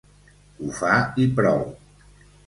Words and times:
Ho 0.61 0.69
fa 0.77 0.93
i 1.25 1.27
prou. 1.41 1.61